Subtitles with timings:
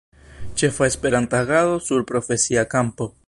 [0.61, 3.15] Ĉefa Esperanta agado sur profesia kampo.